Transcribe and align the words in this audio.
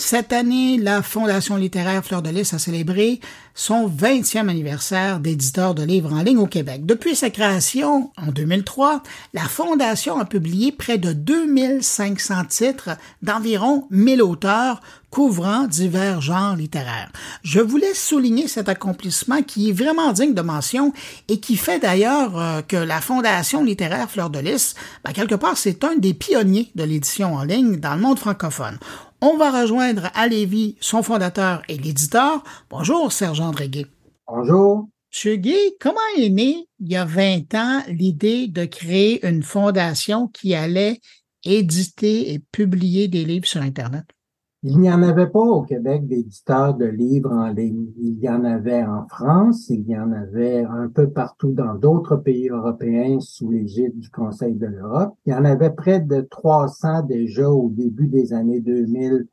Cette 0.00 0.32
année, 0.32 0.78
la 0.78 1.02
Fondation 1.02 1.56
littéraire 1.56 2.04
Fleur 2.04 2.22
de 2.22 2.30
Lys 2.30 2.54
a 2.54 2.60
célébré 2.60 3.18
son 3.52 3.88
20e 3.88 4.48
anniversaire 4.48 5.18
d'éditeur 5.18 5.74
de 5.74 5.82
livres 5.82 6.12
en 6.12 6.22
ligne 6.22 6.38
au 6.38 6.46
Québec. 6.46 6.86
Depuis 6.86 7.16
sa 7.16 7.30
création 7.30 8.12
en 8.16 8.30
2003, 8.30 9.02
la 9.34 9.42
Fondation 9.42 10.20
a 10.20 10.24
publié 10.24 10.70
près 10.70 10.98
de 10.98 11.12
2500 11.12 12.44
titres 12.44 12.90
d'environ 13.22 13.88
1000 13.90 14.22
auteurs 14.22 14.80
couvrant 15.10 15.64
divers 15.64 16.20
genres 16.20 16.54
littéraires. 16.54 17.10
Je 17.42 17.60
voulais 17.60 17.94
souligner 17.94 18.46
cet 18.46 18.68
accomplissement 18.68 19.42
qui 19.42 19.70
est 19.70 19.72
vraiment 19.72 20.12
digne 20.12 20.34
de 20.34 20.42
mention 20.42 20.92
et 21.28 21.40
qui 21.40 21.56
fait 21.56 21.80
d'ailleurs 21.80 22.38
euh, 22.38 22.62
que 22.62 22.76
la 22.76 23.00
Fondation 23.00 23.64
littéraire 23.64 24.10
Fleur 24.10 24.30
de 24.30 24.38
Lys, 24.38 24.74
ben, 25.04 25.12
quelque 25.12 25.34
part, 25.34 25.56
c'est 25.56 25.82
un 25.82 25.96
des 25.96 26.14
pionniers 26.14 26.70
de 26.76 26.84
l'édition 26.84 27.34
en 27.34 27.42
ligne 27.42 27.76
dans 27.76 27.94
le 27.94 28.00
monde 28.00 28.18
francophone. 28.18 28.78
On 29.20 29.36
va 29.36 29.50
rejoindre 29.50 30.10
à 30.14 30.28
Lévis 30.28 30.76
son 30.80 31.02
fondateur 31.02 31.62
et 31.68 31.76
l'éditeur. 31.76 32.44
Bonjour, 32.70 33.10
Sergent 33.10 33.50
Gay. 33.50 33.86
Bonjour. 34.28 34.88
Monsieur 35.12 35.34
Guy, 35.34 35.56
comment 35.80 35.98
est 36.16 36.28
née, 36.28 36.68
il 36.78 36.92
y 36.92 36.96
a 36.96 37.04
20 37.04 37.52
ans, 37.54 37.82
l'idée 37.88 38.46
de 38.46 38.64
créer 38.64 39.26
une 39.26 39.42
fondation 39.42 40.28
qui 40.28 40.54
allait 40.54 41.00
éditer 41.44 42.32
et 42.32 42.38
publier 42.38 43.08
des 43.08 43.24
livres 43.24 43.48
sur 43.48 43.60
Internet? 43.60 44.04
Il 44.70 44.80
n'y 44.80 44.92
en 44.92 45.02
avait 45.02 45.28
pas 45.28 45.40
au 45.40 45.62
Québec 45.62 46.06
d'éditeurs 46.06 46.74
de 46.74 46.84
livres 46.84 47.32
en 47.32 47.48
ligne. 47.48 47.86
Il 47.96 48.18
y 48.18 48.28
en 48.28 48.44
avait 48.44 48.84
en 48.84 49.08
France, 49.08 49.70
il 49.70 49.88
y 49.88 49.96
en 49.98 50.12
avait 50.12 50.62
un 50.62 50.90
peu 50.90 51.08
partout 51.08 51.52
dans 51.52 51.74
d'autres 51.74 52.16
pays 52.16 52.50
européens 52.50 53.18
sous 53.18 53.50
l'égide 53.50 53.98
du 53.98 54.10
Conseil 54.10 54.56
de 54.56 54.66
l'Europe. 54.66 55.14
Il 55.24 55.32
y 55.32 55.34
en 55.34 55.46
avait 55.46 55.70
près 55.70 56.00
de 56.00 56.20
300 56.20 57.04
déjà 57.04 57.48
au 57.48 57.70
début 57.70 58.08
des 58.08 58.34
années 58.34 58.60
2000 58.60 59.26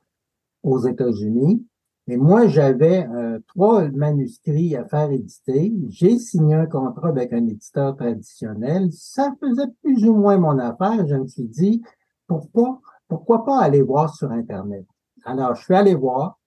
aux 0.64 0.80
États-Unis. 0.80 1.68
Et 2.08 2.16
moi, 2.16 2.48
j'avais 2.48 3.06
euh, 3.06 3.40
trois 3.46 3.90
manuscrits 3.90 4.77
à 4.77 4.86
faire 4.86 5.12
éditer. 5.12 5.74
J'ai 5.90 6.18
signé 6.18 6.55
un 6.55 6.66
contrat 6.66 7.10
avec 7.10 7.34
un 7.34 7.46
éditeur 7.46 7.98
traditionnel. 7.98 8.88
Ça 8.94 9.36
faisait 9.42 9.68
plus 9.84 10.08
ou 10.08 10.16
moins 10.16 10.38
mon 10.38 10.58
affaire. 10.60 11.05
Je 11.05 11.16
me 11.16 11.27
suis 11.27 11.49
dit, 11.49 11.82
pourquoi, 12.26 12.80
pourquoi 13.10 13.44
pas 13.44 13.60
aller 13.60 13.82
voir 13.82 14.16
sur 14.16 14.32
Internet? 14.32 14.86
Alors, 15.26 15.55
je 15.55 15.63
suis 15.63 15.73
allé 15.73 15.95
voir, 15.95 16.40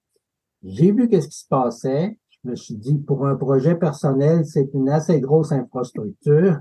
j'ai 0.63 0.93
vu 0.93 1.09
qu'est-ce 1.09 1.29
qui 1.29 1.39
se 1.39 1.49
passait. 1.49 2.17
Je 2.31 2.51
me 2.51 2.55
suis 2.55 2.77
dit, 2.77 2.97
pour 2.97 3.27
un 3.27 3.35
projet 3.35 3.75
personnel, 3.75 4.47
c'est 4.47 4.73
une 4.73 4.89
assez 4.89 5.21
grosse 5.21 5.51
infrastructure. 5.51 6.61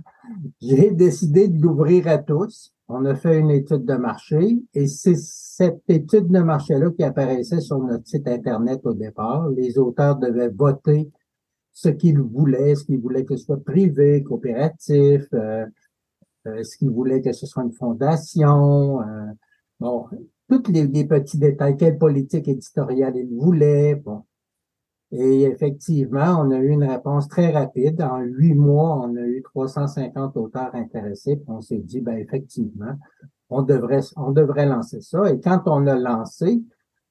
J'ai 0.59 0.91
décidé 0.95 1.47
de 1.47 1.61
l'ouvrir 1.61 2.07
à 2.07 2.17
tous. 2.17 2.73
On 2.89 3.05
a 3.05 3.15
fait 3.15 3.37
une 3.37 3.51
étude 3.51 3.85
de 3.85 3.95
marché 3.95 4.59
et 4.73 4.87
c'est 4.87 5.17
cette 5.17 5.83
étude 5.89 6.29
de 6.29 6.39
marché-là 6.39 6.89
qui 6.91 7.03
apparaissait 7.03 7.59
sur 7.59 7.79
notre 7.79 8.07
site 8.07 8.27
Internet 8.27 8.81
au 8.85 8.93
départ. 8.93 9.49
Les 9.49 9.77
auteurs 9.77 10.15
devaient 10.15 10.49
voter 10.49 11.11
ce 11.73 11.89
qu'ils 11.89 12.19
voulaient, 12.19 12.73
ce 12.73 12.85
qu'ils 12.85 12.99
voulaient 12.99 13.25
que 13.25 13.35
ce 13.35 13.45
soit 13.45 13.63
privé, 13.63 14.23
coopératif, 14.23 15.27
euh, 15.33 15.65
euh, 16.47 16.63
ce 16.63 16.77
qu'ils 16.77 16.89
voulaient 16.89 17.21
que 17.21 17.33
ce 17.33 17.45
soit 17.45 17.63
une 17.63 17.73
fondation. 17.73 19.01
Euh, 19.01 19.25
bon, 19.79 20.05
tous 20.49 20.71
les, 20.71 21.05
petits 21.05 21.37
détails, 21.37 21.77
quelle 21.77 21.97
politique 21.97 22.47
éditoriale 22.47 23.15
il 23.17 23.37
voulait. 23.37 23.95
Bon. 23.95 24.23
Et 25.11 25.43
effectivement, 25.43 26.41
on 26.41 26.51
a 26.51 26.57
eu 26.57 26.69
une 26.69 26.83
réponse 26.83 27.27
très 27.27 27.51
rapide. 27.51 28.01
En 28.01 28.19
huit 28.19 28.53
mois, 28.53 28.97
on 28.97 29.15
a 29.15 29.21
eu 29.21 29.41
350 29.41 30.35
auteurs 30.37 30.73
intéressés. 30.75 31.37
Puis 31.37 31.45
on 31.47 31.61
s'est 31.61 31.79
dit, 31.79 32.01
ben 32.01 32.17
effectivement, 32.17 32.93
on 33.49 33.61
devrait, 33.61 34.01
on 34.15 34.31
devrait 34.31 34.65
lancer 34.65 35.01
ça. 35.01 35.31
Et 35.31 35.39
quand 35.39 35.63
on 35.65 35.87
a 35.87 35.95
lancé 35.95 36.61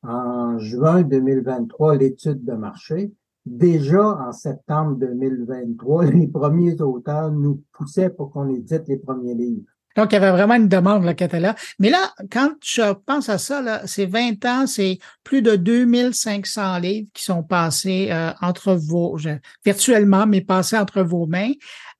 en 0.02 0.58
juin 0.58 1.02
2023 1.02 1.96
l'étude 1.96 2.44
de 2.44 2.52
marché, 2.52 3.12
déjà 3.46 4.28
en 4.28 4.32
septembre 4.32 4.96
2023, 4.96 6.04
les 6.10 6.28
premiers 6.28 6.80
auteurs 6.82 7.32
nous 7.32 7.62
poussaient 7.72 8.10
pour 8.10 8.30
qu'on 8.30 8.48
édite 8.48 8.88
les 8.88 8.98
premiers 8.98 9.34
livres. 9.34 9.75
Donc, 9.96 10.12
il 10.12 10.14
y 10.14 10.16
avait 10.16 10.30
vraiment 10.30 10.54
une 10.54 10.68
demande 10.68 11.06
était 11.08 11.40
là. 11.40 11.54
Mais 11.78 11.90
là, 11.90 12.12
quand 12.30 12.50
je 12.62 12.92
pense 13.06 13.28
à 13.28 13.38
ça, 13.38 13.62
là, 13.62 13.82
c'est 13.86 14.06
20 14.06 14.44
ans, 14.44 14.66
c'est 14.66 14.98
plus 15.24 15.42
de 15.42 15.56
2500 15.56 16.78
livres 16.78 17.08
qui 17.14 17.24
sont 17.24 17.42
passés 17.42 18.08
euh, 18.10 18.30
entre 18.42 18.74
vos, 18.74 19.16
virtuellement, 19.64 20.26
mais 20.26 20.40
passés 20.40 20.76
entre 20.76 21.02
vos 21.02 21.26
mains. 21.26 21.52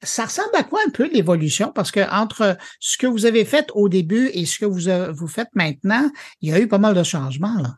Ça 0.03 0.25
ressemble 0.25 0.55
à 0.55 0.62
quoi 0.62 0.81
un 0.87 0.91
peu 0.91 1.09
l'évolution? 1.11 1.73
Parce 1.75 1.91
que 1.91 2.01
entre 2.12 2.57
ce 2.81 2.99
que 2.99 3.07
vous 3.07 3.27
avez 3.27 3.45
fait 3.45 3.71
au 3.75 3.89
début 3.89 4.31
et 4.33 4.45
ce 4.45 4.59
que 4.59 4.67
vous, 4.67 5.15
vous 5.15 5.28
faites 5.28 5.55
maintenant, 5.55 6.11
il 6.41 6.51
y 6.51 6.53
a 6.53 6.61
eu 6.61 6.69
pas 6.69 6.78
mal 6.78 6.95
de 6.95 7.03
changements. 7.03 7.59
Là. 7.61 7.77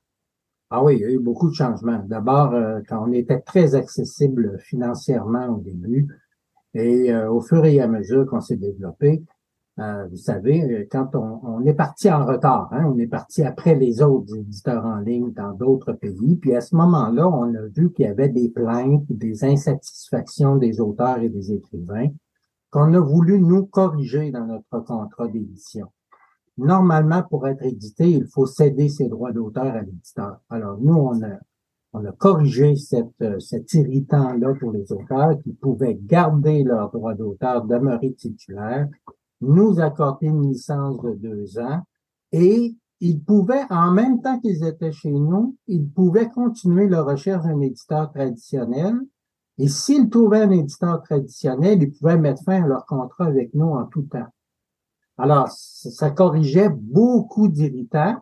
Ah 0.71 0.83
oui, 0.83 0.97
il 0.97 1.00
y 1.00 1.05
a 1.05 1.11
eu 1.11 1.19
beaucoup 1.19 1.49
de 1.49 1.55
changements. 1.55 2.03
D'abord, 2.06 2.53
euh, 2.53 2.81
quand 2.89 3.09
on 3.09 3.12
était 3.12 3.41
très 3.41 3.75
accessible 3.75 4.59
financièrement 4.59 5.47
au 5.47 5.61
début, 5.61 6.09
et 6.75 7.12
euh, 7.12 7.31
au 7.31 7.41
fur 7.41 7.65
et 7.65 7.81
à 7.81 7.89
mesure 7.89 8.27
qu'on 8.27 8.41
s'est 8.41 8.56
développé, 8.56 9.23
euh, 9.78 10.06
vous 10.11 10.16
savez, 10.16 10.62
euh, 10.65 10.89
quand 10.91 11.15
on, 11.15 11.65
est 11.65 11.75
parti 11.75 12.11
en 12.11 12.27
retard, 12.27 12.69
hein, 12.72 12.93
on 12.93 12.99
est 12.99 13.06
parti 13.06 13.44
après 13.44 13.77
les 13.77 14.03
autres 14.03 14.37
éditeurs 14.37 14.84
en 14.84 14.99
ligne 14.99 15.33
dans 15.33 15.53
d'autres 15.53 15.93
pays, 15.93 16.37
puis 16.37 16.56
à 16.56 16.61
ce 16.61 16.75
moment-là, 16.75 17.28
on 17.28 17.55
a 17.55 17.66
vu 17.77 17.93
qu'il 17.93 18.06
y 18.06 18.09
avait 18.09 18.28
des 18.28 18.49
plaintes, 18.49 19.05
des 19.09 19.44
insatisfactions 19.44 20.56
des 20.56 20.81
auteurs 20.81 21.19
et 21.19 21.28
des 21.28 21.53
écrivains 21.53 22.09
qu'on 22.71 22.93
a 22.93 22.99
voulu 22.99 23.41
nous 23.41 23.67
corriger 23.67 24.31
dans 24.33 24.47
notre 24.47 24.84
contrat 24.84 25.28
d'édition. 25.28 25.87
Normalement, 26.59 27.22
pour 27.22 27.47
être 27.47 27.62
édité, 27.62 28.11
il 28.11 28.27
faut 28.27 28.47
céder 28.47 28.88
ses 28.88 29.09
droits 29.09 29.33
d'auteur 29.33 29.75
à 29.75 29.83
l'éditeur. 29.83 30.41
Alors, 30.50 30.77
nous, 30.81 30.94
on 30.94 31.22
a, 31.22 31.38
on 31.93 32.05
a 32.05 32.12
corrigé 32.12 32.75
cette, 32.75 33.22
euh, 33.22 33.38
cet 33.38 33.72
irritant-là 33.75 34.55
pour 34.59 34.72
les 34.72 34.91
auteurs 34.93 35.38
qui 35.43 35.53
pouvaient 35.53 35.99
garder 36.03 36.65
leurs 36.65 36.91
droits 36.91 37.15
d'auteur, 37.15 37.65
demeurer 37.65 38.12
titulaires 38.12 38.88
nous 39.41 39.81
accorder 39.81 40.26
une 40.26 40.49
licence 40.49 41.00
de 41.03 41.12
deux 41.15 41.59
ans 41.59 41.82
et 42.32 42.76
ils 43.00 43.22
pouvaient, 43.22 43.65
en 43.71 43.93
même 43.93 44.21
temps 44.21 44.41
qu'ils 44.41 44.65
étaient 44.65 44.93
chez 44.93 45.12
nous, 45.12 45.56
ils 45.66 45.88
pouvaient 45.88 46.28
continuer 46.28 46.88
leur 46.88 47.06
recherche 47.06 47.44
d'un 47.44 47.60
éditeur 47.60 48.10
traditionnel. 48.10 48.97
Et 49.59 49.69
s'ils 49.69 50.09
trouvaient 50.09 50.43
un 50.43 50.50
éditeur 50.50 51.03
traditionnel, 51.03 51.82
ils 51.82 51.93
pouvaient 51.93 52.19
mettre 52.19 52.43
fin 52.43 52.62
à 52.62 52.66
leur 52.66 52.87
contrat 52.87 53.26
avec 53.26 53.54
nous 53.54 53.69
en 53.69 53.84
tout 53.84 54.03
temps. 54.03 54.26
Alors, 55.16 55.49
ça 55.49 56.10
corrigeait 56.10 56.69
beaucoup 56.69 57.49
d'irritants 57.49 58.16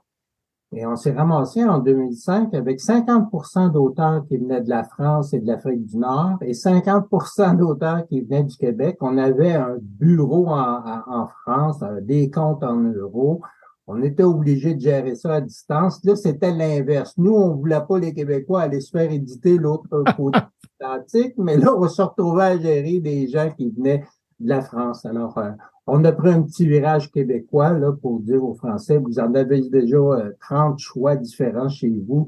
et 0.73 0.85
on 0.85 0.97
s'est 0.97 1.13
ramassé 1.13 1.65
en 1.65 1.79
2005 1.79 2.53
avec 2.55 2.81
50% 2.81 3.71
d'auteurs 3.71 4.27
qui 4.27 4.37
venaient 4.37 4.61
de 4.61 4.69
la 4.69 4.83
France 4.83 5.33
et 5.33 5.39
de 5.39 5.47
l'Afrique 5.47 5.87
du 5.87 5.97
Nord 5.97 6.39
et 6.43 6.53
50% 6.53 7.57
d'auteurs 7.57 8.07
qui 8.09 8.23
venaient 8.23 8.43
du 8.43 8.57
Québec. 8.57 8.97
On 9.01 9.17
avait 9.17 9.55
un 9.55 9.77
bureau 9.81 10.49
en, 10.49 11.29
France, 11.43 11.83
euh, 11.83 12.01
des 12.01 12.31
comptes 12.31 12.65
en 12.65 12.81
euros. 12.81 13.43
On 13.87 14.03
était 14.03 14.25
obligé 14.25 14.75
de 14.75 14.81
gérer 14.81 15.15
ça 15.15 15.35
à 15.35 15.41
distance. 15.41 16.05
Là, 16.05 16.17
c'était 16.17 16.53
l'inverse. 16.53 17.15
Nous, 17.17 17.33
on 17.33 17.55
voulait 17.55 17.83
pas 17.89 18.01
les 18.01 18.13
Québécois 18.13 18.63
aller 18.63 18.81
se 18.81 18.91
faire 18.91 19.11
éditer 19.11 19.59
l'autre 19.59 20.03
côté 20.17 20.41
Atlantique, 20.81 21.35
mais 21.39 21.57
là, 21.57 21.75
on 21.77 21.89
se 21.89 22.03
retrouvait 22.03 22.45
à 22.45 22.59
gérer 22.59 22.99
des 22.99 23.29
gens 23.29 23.51
qui 23.57 23.71
venaient 23.71 24.05
de 24.41 24.49
la 24.49 24.63
France. 24.63 25.07
Alors, 25.07 25.39
euh, 25.39 25.53
on 25.87 26.05
a 26.05 26.13
pris 26.13 26.31
un 26.31 26.43
petit 26.43 26.67
virage 26.67 27.11
québécois 27.11 27.73
là, 27.73 27.93
pour 27.93 28.21
dire 28.21 28.43
aux 28.43 28.55
Français, 28.55 28.99
vous 28.99 29.19
en 29.21 29.35
avez 29.35 29.61
déjà 29.69 29.99
30 30.41 30.75
euh, 30.75 30.77
choix 30.79 31.17
différents 31.17 31.69
chez 31.69 31.93
vous. 32.07 32.27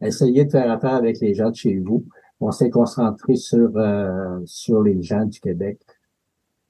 Essayez 0.00 0.44
de 0.44 0.50
faire 0.50 0.70
affaire 0.70 0.94
avec 0.94 1.20
les 1.20 1.34
gens 1.34 1.50
de 1.50 1.56
chez 1.56 1.78
vous. 1.78 2.04
On 2.40 2.52
s'est 2.52 2.70
concentré 2.70 3.36
sur, 3.36 3.70
euh, 3.76 4.40
sur 4.46 4.82
les 4.82 5.02
gens 5.02 5.24
du 5.24 5.40
Québec 5.40 5.80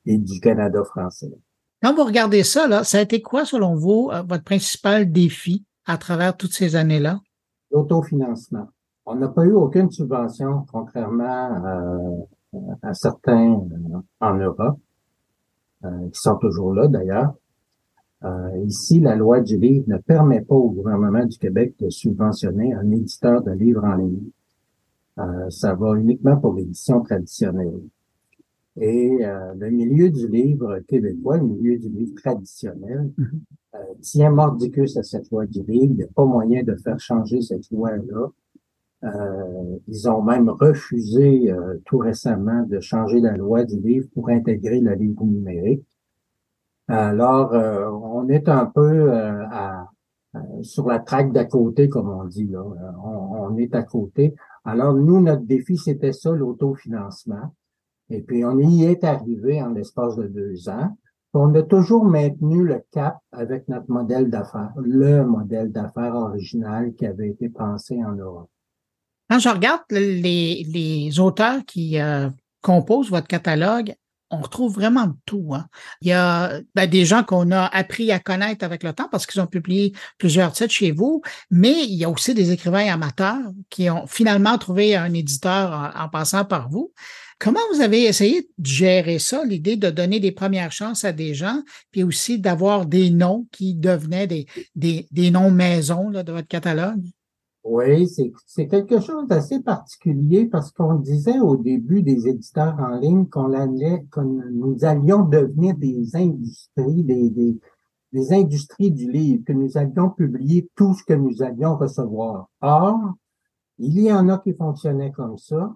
et 0.06 0.18
du 0.18 0.40
Canada 0.40 0.82
français. 0.84 1.32
Quand 1.82 1.94
vous 1.94 2.04
regardez 2.04 2.44
ça, 2.44 2.66
là, 2.66 2.84
ça 2.84 2.98
a 2.98 3.02
été 3.02 3.20
quoi, 3.20 3.44
selon 3.44 3.74
vous, 3.74 4.10
euh, 4.12 4.22
votre 4.22 4.44
principal 4.44 5.10
défi 5.10 5.66
à 5.86 5.98
travers 5.98 6.36
toutes 6.36 6.52
ces 6.52 6.76
années-là? 6.76 7.20
L'autofinancement. 7.70 8.68
On 9.04 9.16
n'a 9.16 9.28
pas 9.28 9.44
eu 9.44 9.52
aucune 9.52 9.90
subvention, 9.90 10.64
contrairement 10.70 11.50
à 12.82 12.94
certains 12.94 13.60
en 14.20 14.34
Europe. 14.34 14.78
Euh, 15.84 16.08
qui 16.10 16.20
sont 16.20 16.36
toujours 16.36 16.72
là 16.72 16.86
d'ailleurs. 16.86 17.34
Euh, 18.22 18.56
ici, 18.66 19.00
la 19.00 19.16
loi 19.16 19.40
du 19.40 19.56
livre 19.56 19.84
ne 19.88 19.96
permet 19.98 20.40
pas 20.40 20.54
au 20.54 20.70
gouvernement 20.70 21.26
du 21.26 21.36
Québec 21.36 21.74
de 21.80 21.90
subventionner 21.90 22.72
un 22.72 22.88
éditeur 22.92 23.42
de 23.42 23.50
livres 23.50 23.82
en 23.82 23.96
ligne. 23.96 24.30
Euh, 25.18 25.50
ça 25.50 25.74
va 25.74 25.96
uniquement 25.96 26.36
pour 26.36 26.54
l'édition 26.54 27.00
traditionnelle. 27.00 27.80
Et 28.80 29.18
le 29.58 29.68
milieu 29.68 30.08
du 30.08 30.26
livre 30.28 30.78
québécois, 30.88 31.36
le 31.36 31.44
milieu 31.44 31.76
du 31.76 31.90
livre 31.90 32.14
traditionnel, 32.14 33.12
mm-hmm. 33.18 34.00
tient 34.00 34.30
mordicus 34.30 34.96
à 34.96 35.02
cette 35.02 35.30
loi 35.30 35.44
du 35.44 35.62
livre. 35.64 35.90
Il 35.90 35.96
n'y 35.96 36.04
a 36.04 36.08
pas 36.14 36.24
moyen 36.24 36.62
de 36.62 36.74
faire 36.76 36.98
changer 36.98 37.42
cette 37.42 37.70
loi-là. 37.70 38.28
Euh, 39.04 39.78
ils 39.88 40.08
ont 40.08 40.22
même 40.22 40.48
refusé 40.48 41.50
euh, 41.50 41.78
tout 41.84 41.98
récemment 41.98 42.62
de 42.62 42.78
changer 42.78 43.20
la 43.20 43.36
loi 43.36 43.64
du 43.64 43.80
livre 43.80 44.06
pour 44.14 44.28
intégrer 44.28 44.80
le 44.80 44.94
livre 44.94 45.24
numérique. 45.24 45.86
Alors, 46.86 47.52
euh, 47.54 47.88
on 47.90 48.28
est 48.28 48.48
un 48.48 48.66
peu 48.66 49.12
à, 49.12 49.88
sur 50.62 50.86
la 50.86 51.00
traque 51.00 51.32
d'à 51.32 51.44
côté, 51.44 51.88
comme 51.88 52.08
on 52.08 52.24
dit. 52.24 52.46
Là. 52.46 52.62
On, 53.04 53.48
on, 53.48 53.56
est 53.56 53.74
à 53.74 53.82
côté. 53.82 54.34
Alors, 54.64 54.94
nous, 54.94 55.20
notre 55.20 55.42
défi, 55.42 55.76
c'était 55.76 56.12
ça, 56.12 56.30
l'autofinancement. 56.30 57.54
Et 58.08 58.22
puis, 58.22 58.44
on 58.44 58.58
y 58.58 58.84
est 58.84 59.04
arrivé 59.04 59.60
en 59.62 59.70
l'espace 59.70 60.16
de 60.16 60.28
deux 60.28 60.68
ans. 60.68 60.96
On 61.34 61.54
a 61.54 61.62
toujours 61.62 62.04
maintenu 62.04 62.64
le 62.64 62.82
cap 62.90 63.18
avec 63.32 63.66
notre 63.68 63.90
modèle 63.90 64.28
d'affaires, 64.28 64.74
le 64.76 65.24
modèle 65.24 65.72
d'affaires 65.72 66.14
original 66.14 66.92
qui 66.94 67.06
avait 67.06 67.30
été 67.30 67.48
pensé 67.48 68.04
en 68.04 68.12
Europe. 68.12 68.50
Quand 69.32 69.38
je 69.38 69.48
regarde 69.48 69.80
les, 69.88 70.62
les 70.68 71.18
auteurs 71.18 71.64
qui 71.66 71.98
euh, 71.98 72.28
composent 72.60 73.08
votre 73.08 73.26
catalogue, 73.26 73.94
on 74.28 74.42
retrouve 74.42 74.74
vraiment 74.74 75.08
tout. 75.24 75.54
Hein. 75.54 75.64
Il 76.02 76.08
y 76.08 76.12
a 76.12 76.60
ben, 76.74 76.86
des 76.86 77.06
gens 77.06 77.24
qu'on 77.24 77.50
a 77.50 77.64
appris 77.64 78.12
à 78.12 78.18
connaître 78.18 78.62
avec 78.62 78.82
le 78.82 78.92
temps 78.92 79.08
parce 79.10 79.24
qu'ils 79.24 79.40
ont 79.40 79.46
publié 79.46 79.94
plusieurs 80.18 80.52
titres 80.52 80.74
chez 80.74 80.90
vous, 80.90 81.22
mais 81.50 81.72
il 81.72 81.94
y 81.94 82.04
a 82.04 82.10
aussi 82.10 82.34
des 82.34 82.50
écrivains 82.50 82.92
amateurs 82.92 83.40
qui 83.70 83.88
ont 83.88 84.06
finalement 84.06 84.58
trouvé 84.58 84.96
un 84.96 85.14
éditeur 85.14 85.94
en, 85.96 86.10
passant 86.10 86.44
par 86.44 86.68
vous. 86.68 86.92
Comment 87.38 87.60
vous 87.72 87.80
avez 87.80 88.02
essayé 88.02 88.50
de 88.58 88.66
gérer 88.66 89.18
ça, 89.18 89.46
l'idée 89.46 89.76
de 89.76 89.88
donner 89.88 90.20
des 90.20 90.32
premières 90.32 90.72
chances 90.72 91.06
à 91.06 91.12
des 91.12 91.32
gens, 91.32 91.62
puis 91.90 92.02
aussi 92.02 92.38
d'avoir 92.38 92.84
des 92.84 93.08
noms 93.08 93.46
qui 93.50 93.72
devenaient 93.72 94.26
des, 94.26 94.46
des, 94.76 95.06
des 95.10 95.30
noms 95.30 95.50
maisons 95.50 96.10
là, 96.10 96.22
de 96.22 96.32
votre 96.32 96.48
catalogue? 96.48 97.02
Oui, 97.64 98.08
c'est 98.46 98.66
quelque 98.66 99.00
chose 99.00 99.28
d'assez 99.28 99.60
particulier 99.60 100.46
parce 100.46 100.72
qu'on 100.72 100.96
disait 100.96 101.38
au 101.38 101.56
début 101.56 102.02
des 102.02 102.26
éditeurs 102.26 102.76
en 102.80 102.98
ligne 102.98 103.26
qu'on 103.26 103.52
allait, 103.52 104.04
que 104.10 104.20
nous 104.20 104.84
allions 104.84 105.24
devenir 105.24 105.76
des 105.76 106.16
industries, 106.16 107.04
des, 107.04 107.30
des, 107.30 107.60
des 108.12 108.32
industries 108.32 108.90
du 108.90 109.10
livre, 109.10 109.44
que 109.46 109.52
nous 109.52 109.78
allions 109.78 110.10
publier 110.10 110.68
tout 110.74 110.94
ce 110.94 111.04
que 111.04 111.14
nous 111.14 111.40
allions 111.40 111.76
recevoir. 111.76 112.48
Or, 112.60 112.98
il 113.78 114.00
y 114.00 114.12
en 114.12 114.28
a 114.28 114.38
qui 114.38 114.54
fonctionnaient 114.54 115.12
comme 115.12 115.38
ça, 115.38 115.72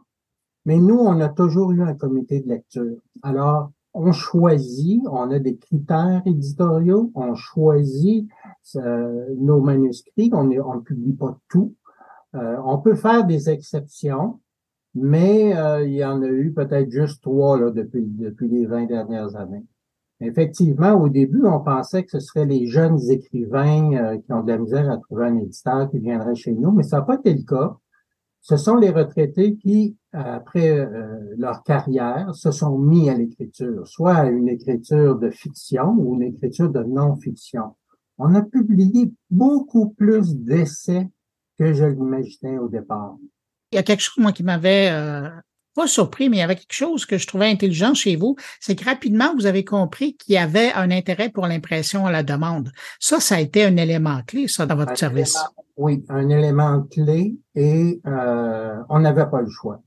mais 0.64 0.80
nous, 0.80 0.98
on 0.98 1.20
a 1.20 1.28
toujours 1.28 1.70
eu 1.70 1.82
un 1.82 1.94
comité 1.94 2.40
de 2.40 2.48
lecture. 2.48 2.96
Alors, 3.22 3.70
on 3.94 4.12
choisit, 4.12 5.02
on 5.08 5.30
a 5.30 5.38
des 5.38 5.56
critères 5.56 6.22
éditoriaux, 6.26 7.12
on 7.14 7.34
choisit 7.34 8.28
euh, 8.74 9.26
nos 9.36 9.60
manuscrits, 9.60 10.30
on 10.32 10.44
ne 10.44 10.80
publie 10.80 11.12
pas 11.12 11.38
tout. 11.48 11.74
Euh, 12.34 12.56
on 12.64 12.78
peut 12.78 12.94
faire 12.96 13.24
des 13.24 13.48
exceptions, 13.48 14.40
mais 14.94 15.56
euh, 15.56 15.86
il 15.86 15.94
y 15.94 16.04
en 16.04 16.22
a 16.22 16.26
eu 16.26 16.52
peut-être 16.52 16.90
juste 16.90 17.22
trois 17.22 17.70
depuis, 17.70 18.04
depuis 18.04 18.48
les 18.48 18.66
20 18.66 18.86
dernières 18.86 19.36
années. 19.36 19.64
Effectivement, 20.20 20.94
au 20.94 21.08
début, 21.08 21.44
on 21.44 21.60
pensait 21.60 22.02
que 22.04 22.10
ce 22.10 22.20
seraient 22.20 22.46
les 22.46 22.66
jeunes 22.66 22.98
écrivains 23.10 24.18
qui 24.18 24.32
ont 24.32 24.42
de 24.42 24.50
la 24.50 24.58
misère 24.58 24.90
à 24.90 24.96
trouver 24.96 25.26
un 25.26 25.36
éditeur 25.36 25.90
qui 25.90 25.98
viendrait 25.98 26.34
chez 26.34 26.52
nous, 26.52 26.72
mais 26.72 26.82
ça 26.82 26.98
n'a 26.98 27.02
pas 27.02 27.16
été 27.16 27.34
le 27.34 27.42
cas 27.42 27.76
ce 28.40 28.56
sont 28.56 28.76
les 28.76 28.90
retraités 28.90 29.56
qui, 29.56 29.96
après 30.12 30.88
leur 31.36 31.64
carrière, 31.64 32.32
se 32.32 32.52
sont 32.52 32.78
mis 32.78 33.10
à 33.10 33.14
l'écriture, 33.14 33.84
soit 33.88 34.14
à 34.14 34.26
une 34.26 34.48
écriture 34.48 35.18
de 35.18 35.30
fiction 35.30 35.96
ou 35.98 36.14
une 36.14 36.22
écriture 36.22 36.70
de 36.70 36.84
non-fiction. 36.84 37.74
On 38.18 38.34
a 38.34 38.42
publié 38.42 39.12
beaucoup 39.30 39.90
plus 39.90 40.34
d'essais 40.36 41.08
que 41.58 41.72
je 41.72 41.84
l'imaginais 41.84 42.58
au 42.58 42.68
départ. 42.68 43.16
Il 43.72 43.76
y 43.76 43.78
a 43.78 43.82
quelque 43.82 44.00
chose, 44.00 44.22
moi, 44.22 44.32
qui 44.32 44.42
m'avait 44.42 44.88
euh, 44.90 45.28
pas 45.74 45.86
surpris, 45.86 46.28
mais 46.28 46.38
il 46.38 46.40
y 46.40 46.42
avait 46.42 46.56
quelque 46.56 46.72
chose 46.72 47.04
que 47.04 47.18
je 47.18 47.26
trouvais 47.26 47.50
intelligent 47.50 47.94
chez 47.94 48.16
vous, 48.16 48.36
c'est 48.60 48.74
que 48.74 48.84
rapidement, 48.84 49.34
vous 49.34 49.46
avez 49.46 49.64
compris 49.64 50.16
qu'il 50.16 50.34
y 50.34 50.38
avait 50.38 50.72
un 50.72 50.90
intérêt 50.90 51.28
pour 51.28 51.46
l'impression 51.46 52.06
à 52.06 52.12
la 52.12 52.22
demande. 52.22 52.72
Ça, 52.98 53.20
ça 53.20 53.36
a 53.36 53.40
été 53.40 53.64
un 53.64 53.76
élément 53.76 54.20
clé, 54.26 54.48
ça, 54.48 54.66
dans 54.66 54.76
votre 54.76 54.96
service. 54.96 55.36
Oui, 55.76 56.04
un 56.08 56.28
élément 56.30 56.82
clé 56.84 57.36
et 57.54 58.00
euh, 58.06 58.76
on 58.88 59.00
n'avait 59.00 59.28
pas 59.28 59.42
le 59.42 59.50
choix. 59.50 59.82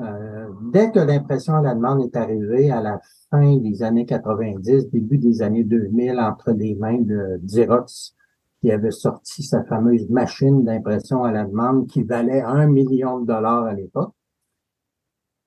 Euh, 0.00 0.48
dès 0.72 0.92
que 0.92 1.00
l'impression 1.00 1.56
à 1.56 1.62
la 1.62 1.74
demande 1.74 2.04
est 2.04 2.16
arrivée 2.16 2.70
à 2.70 2.80
la 2.80 3.00
fin 3.30 3.56
des 3.56 3.82
années 3.82 4.06
90, 4.06 4.90
début 4.90 5.18
des 5.18 5.42
années 5.42 5.64
2000, 5.64 6.18
entre 6.18 6.52
les 6.52 6.74
mains 6.74 7.00
de 7.00 7.40
Xerox, 7.44 8.14
qui 8.60 8.70
avait 8.70 8.90
sorti 8.90 9.42
sa 9.42 9.62
fameuse 9.64 10.08
machine 10.08 10.64
d'impression 10.64 11.24
à 11.24 11.32
la 11.32 11.44
demande 11.44 11.86
qui 11.86 12.02
valait 12.02 12.42
un 12.42 12.66
million 12.66 13.20
de 13.20 13.26
dollars 13.26 13.64
à 13.64 13.74
l'époque. 13.74 14.12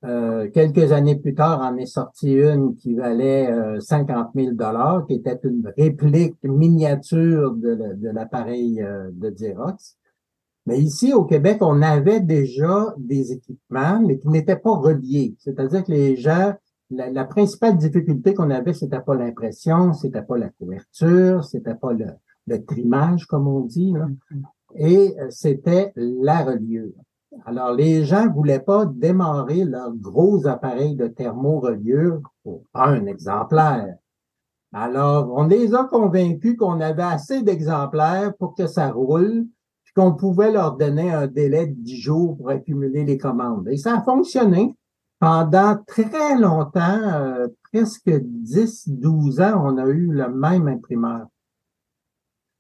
Euh, 0.04 0.50
quelques 0.50 0.92
années 0.92 1.18
plus 1.18 1.36
tard, 1.36 1.62
en 1.62 1.78
est 1.78 1.86
sorti 1.86 2.34
une 2.34 2.76
qui 2.76 2.96
valait 2.96 3.54
50 3.80 4.30
000 4.34 4.52
dollars, 4.54 5.06
qui 5.06 5.16
était 5.16 5.40
une 5.44 5.72
réplique 5.78 6.38
miniature 6.44 7.54
de, 7.54 8.10
l'appareil 8.10 8.82
euh, 8.82 9.10
de 9.12 9.30
Xerox. 9.30 9.98
Mais 10.66 10.80
ici, 10.80 11.14
au 11.14 11.26
Québec, 11.26 11.58
on 11.62 11.82
avait 11.82 12.20
déjà 12.20 12.94
des 12.98 13.32
équipements, 13.32 14.00
mais 14.02 14.20
qui 14.20 14.28
n'étaient 14.30 14.56
pas 14.56 14.76
reliés. 14.76 15.36
C'est-à-dire 15.40 15.84
que 15.84 15.92
les 15.92 16.16
gens, 16.16 16.54
la, 16.92 17.26
principale 17.26 17.78
difficulté 17.78 18.34
qu'on 18.34 18.50
avait, 18.50 18.74
c'était 18.74 19.00
pas 19.00 19.16
l'impression, 19.16 19.94
c'était 19.94 20.22
pas 20.22 20.38
la 20.38 20.50
couverture, 20.50 21.44
c'était 21.44 21.76
pas 21.76 21.94
le, 21.94 22.08
le 22.48 22.64
trimage, 22.64 23.26
comme 23.26 23.48
on 23.48 23.62
dit, 23.62 23.94
mm-hmm. 23.94 24.44
et 24.76 25.20
euh, 25.20 25.28
c'était 25.30 25.94
la 25.96 26.44
reliure. 26.44 26.94
Alors, 27.46 27.74
les 27.74 28.04
gens 28.04 28.30
voulaient 28.30 28.60
pas 28.60 28.86
démarrer 28.86 29.64
leur 29.64 29.94
gros 29.96 30.46
appareil 30.48 30.96
de 30.96 31.08
thermoreliure 31.08 32.22
pour 32.44 32.64
un 32.74 33.06
exemplaire. 33.06 33.96
Alors, 34.74 35.32
on 35.34 35.48
les 35.48 35.74
a 35.74 35.86
convaincus 35.86 36.58
qu'on 36.58 36.82
avait 36.82 37.04
assez 37.04 37.42
d'exemplaires 37.42 38.34
pour 38.38 38.54
que 38.54 38.68
ça 38.68 38.90
roule, 38.90 39.46
puis 39.84 39.94
qu'on 39.94 40.14
pouvait 40.14 40.52
leur 40.52 40.78
donner 40.78 41.12
un 41.12 41.28
délai 41.28 41.68
de 41.68 41.74
10 41.74 41.96
jours 41.98 42.38
pour 42.38 42.50
accumuler 42.50 43.06
les 43.06 43.18
commandes. 43.18 43.68
Et 43.70 43.78
ça 43.78 43.98
a 43.98 44.04
fonctionné. 44.04 44.76
Pendant 45.22 45.78
très 45.86 46.36
longtemps, 46.36 46.80
euh, 46.80 47.48
presque 47.72 48.10
10-12 48.10 49.40
ans, 49.40 49.72
on 49.72 49.78
a 49.78 49.86
eu 49.86 50.08
le 50.08 50.28
même 50.34 50.68
imprimeur. 50.68 51.28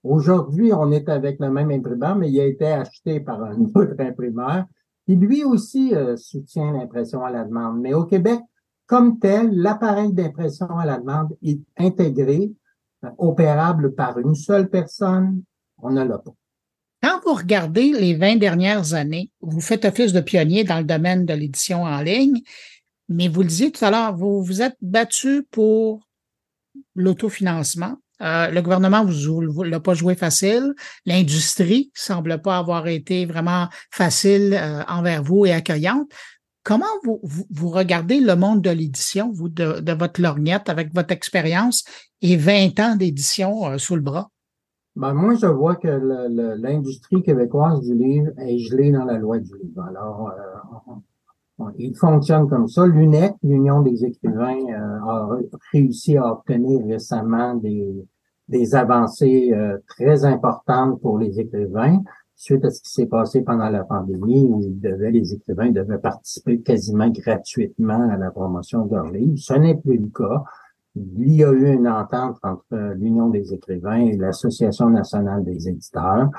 Aujourd'hui, 0.04 0.72
on 0.72 0.92
est 0.92 1.10
avec 1.10 1.40
le 1.40 1.50
même 1.50 1.72
imprimeur, 1.72 2.16
mais 2.16 2.30
il 2.30 2.40
a 2.40 2.46
été 2.46 2.68
acheté 2.68 3.20
par 3.20 3.42
un 3.44 3.58
autre 3.74 3.96
imprimeur 3.98 4.66
qui 5.08 5.16
lui 5.16 5.44
aussi 5.44 5.96
euh, 5.96 6.16
soutient 6.18 6.72
l'impression 6.72 7.26
à 7.26 7.32
la 7.32 7.46
demande. 7.46 7.82
Mais 7.82 7.96
au 7.96 8.06
Québec, 8.06 8.40
comme 8.86 9.18
tel, 9.18 9.56
l'appareil 9.56 10.14
d'impression 10.14 10.78
à 10.78 10.86
la 10.86 11.00
demande 11.00 11.36
est 11.42 11.62
intégré, 11.80 12.52
euh, 13.04 13.10
opérable 13.18 13.96
par 13.96 14.20
une 14.20 14.36
seule 14.36 14.70
personne. 14.70 15.42
On 15.80 15.90
ne 15.90 16.04
l'a 16.04 16.20
pas. 16.20 16.36
Quand 17.02 17.20
vous 17.26 17.34
regardez 17.34 17.92
les 17.92 18.14
20 18.14 18.36
dernières 18.36 18.94
années, 18.94 19.32
vous 19.42 19.62
faites 19.62 19.86
office 19.86 20.14
de 20.14 20.22
pionnier 20.22 20.64
dans 20.64 20.78
le 20.78 20.84
domaine 20.84 21.26
de 21.26 21.34
l'édition 21.34 21.84
en 21.84 22.02
ligne, 22.02 22.42
mais 23.10 23.28
vous 23.28 23.42
le 23.42 23.48
disiez 23.48 23.72
tout 23.72 23.84
à 23.84 23.92
l'heure, 23.92 24.16
vous 24.16 24.44
vous 24.44 24.62
êtes 24.62 24.78
battu 24.82 25.44
pour 25.52 26.08
l'autofinancement, 26.96 27.98
euh, 28.22 28.50
le 28.50 28.62
gouvernement 28.62 29.04
vous 29.04 29.64
l'a 29.64 29.80
pas 29.80 29.94
joué 29.94 30.16
facile. 30.16 30.74
L'industrie 31.06 31.92
semble 31.94 32.42
pas 32.42 32.58
avoir 32.58 32.88
été 32.88 33.26
vraiment 33.26 33.68
facile 33.90 34.54
euh, 34.54 34.84
envers 34.88 35.24
vous 35.24 35.46
et 35.46 35.54
accueillante. 35.54 36.10
Comment 36.64 36.86
vous, 37.04 37.20
vous, 37.24 37.70
regardez 37.70 38.20
le 38.20 38.36
monde 38.36 38.62
de 38.62 38.70
l'édition, 38.70 39.32
vous, 39.34 39.50
de, 39.50 39.92
votre 39.94 40.22
lorgnette, 40.22 40.70
avec 40.70 40.94
votre 40.94 41.12
expérience 41.12 41.84
et 42.22 42.38
20 42.38 42.80
ans 42.80 42.96
d'édition 42.96 43.66
euh, 43.66 43.78
sous 43.80 43.96
le 43.96 44.02
bras? 44.02 44.30
Ben, 44.96 45.14
moi, 45.14 45.36
je 45.36 45.48
vois 45.48 45.76
que 45.76 45.88
l'industrie 46.62 47.24
québécoise 47.24 47.82
du 47.82 47.96
livre 47.96 48.32
est 48.38 48.58
gelée 48.58 48.92
dans 48.92 49.06
la 49.06 49.18
loi 49.18 49.40
du 49.40 49.52
livre. 49.58 49.84
Alors, 49.84 50.34
il 51.78 51.96
fonctionne 51.96 52.50
comme 52.50 52.68
ça. 52.68 52.86
L'UNEC, 52.86 53.36
l'Union 53.44 53.82
des 53.82 54.04
écrivains, 54.04 54.66
a 55.08 55.30
réussi 55.72 56.18
à 56.18 56.34
obtenir 56.34 56.86
récemment 56.86 57.56
des, 57.56 58.06
des 58.52 58.76
avancées 58.76 59.52
euh, 59.54 59.78
très 59.88 60.26
importantes 60.26 61.02
pour 61.02 61.18
les 61.18 61.40
écrivains 61.40 62.02
suite 62.36 62.66
à 62.66 62.72
ce 62.72 62.82
qui 62.82 62.90
s'est 62.90 63.06
passé 63.06 63.42
pendant 63.42 63.70
la 63.70 63.84
pandémie 63.84 64.44
où 64.44 64.62
ils 64.62 64.80
devaient, 64.80 65.12
les 65.12 65.34
écrivains 65.34 65.70
devaient 65.70 66.00
participer 66.00 66.60
quasiment 66.62 67.08
gratuitement 67.10 68.10
à 68.10 68.18
la 68.18 68.32
promotion 68.32 68.86
de 68.86 68.96
leurs 68.96 69.12
livres. 69.12 69.38
Ce 69.38 69.54
n'est 69.54 69.76
plus 69.76 69.98
le 69.98 70.08
cas. 70.08 70.44
Il 70.96 71.34
y 71.34 71.44
a 71.44 71.52
eu 71.52 71.74
une 71.74 71.88
entente 71.88 72.38
entre 72.44 72.66
euh, 72.74 72.94
l'Union 72.96 73.30
des 73.30 73.54
écrivains 73.54 74.02
et 74.02 74.18
l'Association 74.18 74.90
nationale 74.90 75.44
des 75.44 75.70
éditeurs. 75.70 76.30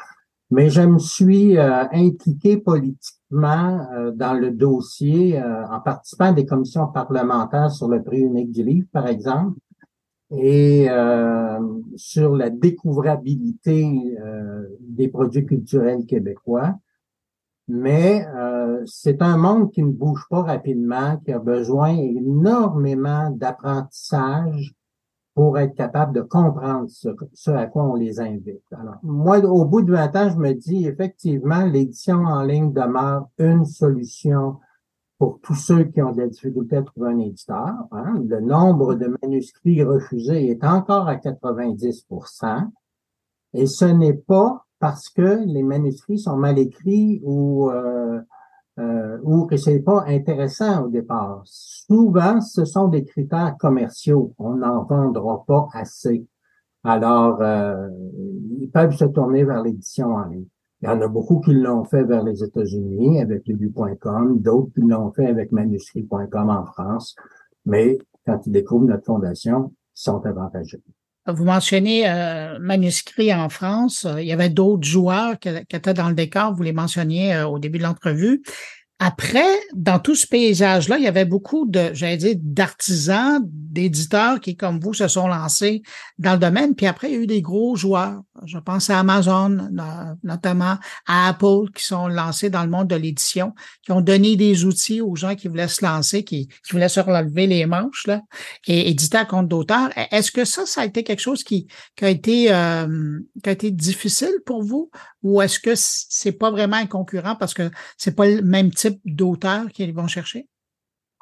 Mais 0.51 0.69
je 0.69 0.83
me 0.83 0.99
suis 0.99 1.57
euh, 1.57 1.85
impliqué 1.93 2.59
politiquement 2.59 3.87
dans 4.15 4.35
le 4.39 4.51
dossier 4.51 5.43
en 5.43 5.81
participant 5.81 6.27
à 6.27 6.33
des 6.33 6.45
commissions 6.45 6.87
parlementaires 6.89 7.71
sur 7.71 7.89
le 7.89 8.03
prix 8.03 8.21
unique 8.21 8.53
du 8.53 8.63
livre, 8.63 8.87
par 8.93 9.07
exemple, 9.07 9.57
et 10.33 10.87
euh, 10.89 11.59
sur 11.97 12.35
la 12.37 12.49
découvrabilité 12.49 14.17
euh, 14.21 14.67
des 14.81 15.09
produits 15.09 15.45
culturels 15.45 16.07
québécois. 16.07 16.75
Mais 17.69 18.27
euh, 18.35 18.83
c'est 18.87 19.23
un 19.23 19.37
monde 19.37 19.71
qui 19.71 19.83
ne 19.83 19.93
bouge 19.93 20.27
pas 20.29 20.43
rapidement, 20.43 21.17
qui 21.19 21.33
a 21.33 21.39
besoin 21.39 21.97
énormément 21.97 23.31
d'apprentissage 23.31 24.75
pour 25.35 25.59
être 25.59 25.75
capable 25.75 26.13
de 26.13 26.21
comprendre 26.21 26.89
ce, 26.91 27.51
à 27.51 27.67
quoi 27.67 27.85
on 27.85 27.95
les 27.95 28.21
invite. 28.21 28.63
Alors, 28.73 28.97
moi, 29.03 29.39
au 29.39 29.65
bout 29.65 29.83
de 29.83 29.93
20 29.93 30.17
ans, 30.17 30.31
je 30.31 30.37
me 30.37 30.53
dis 30.53 30.87
effectivement, 30.87 31.65
l'édition 31.65 32.25
en 32.25 32.43
ligne 32.43 32.73
demeure 32.73 33.29
une 33.39 33.65
solution 33.65 34.59
pour 35.19 35.39
tous 35.41 35.55
ceux 35.55 35.85
qui 35.85 36.03
ont 36.03 36.13
de 36.13 36.23
la 36.23 36.27
difficulté 36.27 36.77
à 36.77 36.83
trouver 36.83 37.13
un 37.13 37.19
éditeur. 37.19 37.73
Hein. 37.93 38.21
Le 38.27 38.41
nombre 38.41 38.95
de 38.95 39.17
manuscrits 39.23 39.83
refusés 39.85 40.51
est 40.51 40.65
encore 40.65 41.09
à 41.09 41.15
90% 41.15 42.69
et 43.55 43.67
ce 43.67 43.85
n'est 43.85 44.15
pas 44.15 44.67
parce 44.83 45.09
que 45.11 45.45
les 45.47 45.63
manuscrits 45.63 46.19
sont 46.19 46.37
mal 46.37 46.59
écrits 46.59 47.21
ou 47.23 47.71
euh, 47.71 48.21
euh, 48.81 49.17
ou 49.23 49.47
que 49.47 49.57
c'est 49.57 49.79
pas 49.79 50.05
intéressant 50.09 50.87
au 50.87 50.89
départ. 50.89 51.43
Souvent, 51.45 52.41
ce 52.41 52.65
sont 52.65 52.89
des 52.89 53.05
critères 53.05 53.55
commerciaux. 53.61 54.35
On 54.39 54.57
n'en 54.57 54.83
vendra 54.83 55.45
pas 55.47 55.69
assez. 55.75 56.27
Alors, 56.83 57.41
euh, 57.43 57.91
ils 58.59 58.71
peuvent 58.71 58.97
se 58.97 59.05
tourner 59.05 59.45
vers 59.45 59.63
l'édition 59.63 60.17
en 60.17 60.25
ligne. 60.25 60.49
Il 60.81 60.87
y 60.87 60.89
en 60.89 61.01
a 61.01 61.07
beaucoup 61.07 61.39
qui 61.39 61.55
l'ont 61.55 61.85
fait 61.85 62.03
vers 62.03 62.25
les 62.25 62.43
États-Unis 62.43 63.21
avec 63.21 63.47
lebu.com, 63.47 64.41
d'autres 64.41 64.73
qui 64.75 64.81
l'ont 64.81 65.13
fait 65.13 65.27
avec 65.27 65.53
manuscrit.com 65.53 66.51
en 66.51 66.67
France. 66.67 67.15
Mais 67.67 67.99
quand 68.27 68.41
ils 68.47 68.53
découvrent 68.53 68.87
notre 68.87 69.05
fondation, 69.05 69.71
ils 69.95 70.01
sont 70.03 70.27
avantageux. 70.27 70.83
Vous 71.27 71.45
mentionnez 71.45 72.09
euh, 72.09 72.59
en 73.33 73.49
France. 73.49 74.07
Il 74.19 74.25
y 74.25 74.33
avait 74.33 74.49
d'autres 74.49 74.87
joueurs 74.87 75.39
qui, 75.39 75.49
étaient 75.49 75.95
dans 75.95 76.09
le 76.09 76.15
décor. 76.15 76.53
Vous 76.55 76.65
les 76.65 76.73
mentionniez 76.73 77.35
euh, 77.35 77.47
au 77.47 77.61
début 77.61 77.79
de 77.79 77.85
l'entrevue. 77.85 78.43
Après, 79.05 79.59
dans 79.75 79.99
tout 79.99 80.15
ce 80.15 80.29
paysage-là, 80.29 80.97
il 80.97 81.03
y 81.03 81.09
avait 81.09 81.25
beaucoup 81.25 81.67
de, 81.67 81.91
j'allais 81.93 82.17
dire, 82.17 82.37
d'artisans, 82.39 83.41
d'éditeurs 83.45 84.39
qui, 84.39 84.57
comme 84.57 84.79
vous, 84.79 84.95
se 84.95 85.09
sont 85.09 85.27
lancés 85.27 85.83
dans 86.19 86.35
le 86.35 86.39
domaine. 86.39 86.77
Puis 86.77 86.87
après, 86.87 87.11
il 87.11 87.15
y 87.15 87.17
a 87.17 87.21
eu 87.23 87.27
des 87.27 87.43
gros 87.43 87.75
joueurs. 87.75 88.21
Je 88.45 88.59
pense 88.59 88.91
à 88.91 89.01
Amazon, 89.01 89.71
notamment 90.23 90.77
à 91.09 91.29
Apple, 91.29 91.73
qui 91.75 91.85
sont 91.85 92.07
lancés 92.07 92.49
dans 92.49 92.63
le 92.63 92.71
monde 92.71 92.87
de 92.87 92.95
l'édition, 92.95 93.55
qui 93.85 93.91
ont 93.91 94.03
donné 94.03 94.37
des 94.37 94.65
outils 94.65 95.01
aux 95.01 95.17
gens 95.17 95.35
qui 95.35 95.49
voulaient 95.49 95.67
se 95.67 95.85
lancer, 95.85 96.23
qui, 96.23 96.47
voulaient 96.71 96.89
se 96.89 97.01
relever 97.01 97.49
les 97.49 97.67
manches, 97.67 98.07
là, 98.07 98.21
et 98.69 98.89
éditer 98.89 99.17
à 99.19 99.25
compte 99.25 99.49
d'auteur. 99.49 99.91
Est-ce 100.13 100.31
que 100.31 100.45
ça, 100.45 100.65
ça 100.65 100.83
a 100.83 100.85
été 100.85 101.03
quelque 101.03 101.19
chose 101.19 101.43
qui, 101.43 101.67
qui 101.97 102.05
a 102.05 102.09
été, 102.09 102.55
euh, 102.55 103.19
qui 103.43 103.49
a 103.49 103.53
été 103.53 103.73
difficile 103.73 104.35
pour 104.47 104.63
vous? 104.63 104.93
Ou 105.23 105.41
est-ce 105.41 105.61
que 105.61 105.73
c'est 105.75 106.33
pas 106.33 106.51
vraiment 106.51 106.77
un 106.77 106.87
concurrent 106.87 107.37
parce 107.37 107.55
que 107.55 107.71
c'est 107.97 108.17
pas 108.17 108.27
le 108.27 108.43
même 108.43 108.71
type 108.71 109.01
d'auteur 109.05 109.69
qu'ils 109.69 109.95
vont 109.95 110.09
chercher? 110.09 110.49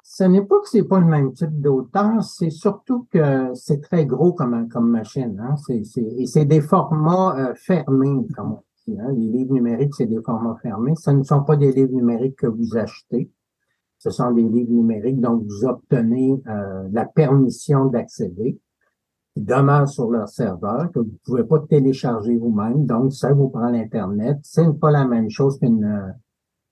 Ce 0.02 0.24
n'est 0.24 0.42
pas 0.42 0.58
que 0.60 0.68
c'est 0.68 0.82
pas 0.82 0.98
le 0.98 1.06
même 1.06 1.32
type 1.34 1.60
d'auteur, 1.60 2.24
c'est 2.24 2.50
surtout 2.50 3.06
que 3.12 3.52
c'est 3.54 3.80
très 3.80 4.06
gros 4.06 4.32
comme, 4.32 4.68
comme 4.68 4.90
machine. 4.90 5.40
Hein? 5.40 5.54
C'est, 5.66 5.82
et 6.18 6.26
c'est 6.26 6.46
des 6.46 6.60
formats 6.60 7.36
euh, 7.38 7.54
fermés, 7.54 8.26
comme 8.34 8.54
on 8.54 8.62
dit. 8.86 8.98
Hein? 8.98 9.12
Les 9.12 9.28
livres 9.28 9.52
numériques, 9.52 9.94
c'est 9.94 10.06
des 10.06 10.20
formats 10.20 10.58
fermés. 10.62 10.94
Ce 10.96 11.10
ne 11.10 11.22
sont 11.22 11.44
pas 11.44 11.56
des 11.56 11.70
livres 11.70 11.92
numériques 11.92 12.36
que 12.36 12.48
vous 12.48 12.76
achetez. 12.76 13.30
Ce 13.98 14.10
sont 14.10 14.32
des 14.32 14.42
livres 14.42 14.72
numériques 14.72 15.20
dont 15.20 15.36
vous 15.36 15.64
obtenez 15.64 16.42
euh, 16.48 16.88
la 16.90 17.04
permission 17.04 17.84
d'accéder 17.84 18.58
qui 19.34 19.42
demeurent 19.42 19.88
sur 19.88 20.10
leur 20.10 20.28
serveur, 20.28 20.90
que 20.92 20.98
vous 20.98 21.06
ne 21.06 21.24
pouvez 21.24 21.44
pas 21.44 21.60
télécharger 21.60 22.36
vous-même. 22.36 22.86
Donc, 22.86 23.12
ça 23.12 23.32
vous 23.32 23.48
prend 23.48 23.70
l'Internet. 23.70 24.38
C'est 24.42 24.72
pas 24.78 24.90
la 24.90 25.06
même 25.06 25.30
chose 25.30 25.58
qu'une 25.58 26.14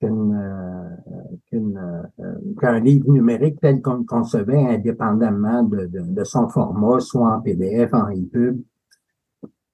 qu'une 0.00 0.36
euh, 1.50 2.34
qu'un 2.60 2.78
livre 2.78 3.10
numérique 3.10 3.60
tel 3.60 3.82
qu'on 3.82 3.94
le 3.94 4.04
concevait 4.04 4.74
indépendamment 4.74 5.64
de, 5.64 5.86
de, 5.86 6.24
son 6.24 6.48
format, 6.48 7.00
soit 7.00 7.36
en 7.36 7.40
PDF, 7.40 7.92
en 7.94 8.08
EPUB 8.08 8.62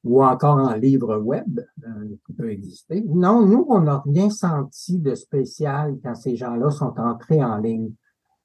ou 0.04 0.22
encore 0.22 0.58
en 0.58 0.74
livre 0.74 1.16
web 1.16 1.60
euh, 1.82 2.16
qui 2.26 2.32
peut 2.34 2.50
exister. 2.50 3.04
Non, 3.08 3.44
nous, 3.44 3.66
on 3.68 3.80
n'a 3.80 4.02
rien 4.04 4.30
senti 4.30 4.98
de 4.98 5.14
spécial 5.14 5.98
quand 6.02 6.14
ces 6.14 6.36
gens-là 6.36 6.70
sont 6.70 6.94
entrés 6.98 7.42
en 7.42 7.56
ligne 7.56 7.92